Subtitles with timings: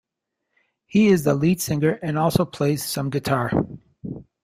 [0.87, 3.51] He is the lead singer and also plays some guitar.